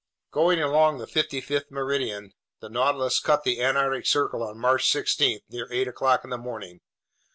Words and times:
Going 0.31 0.59
along 0.59 0.97
the 0.97 1.05
55th 1.05 1.69
meridian, 1.69 2.33
the 2.59 2.69
Nautilus 2.69 3.19
cut 3.19 3.43
the 3.43 3.61
Antarctic 3.61 4.07
Circle 4.07 4.41
on 4.41 4.57
March 4.57 4.89
16 4.91 5.41
near 5.51 5.67
eight 5.71 5.87
o'clock 5.87 6.23
in 6.23 6.31
the 6.31 6.39
morning. 6.39 6.81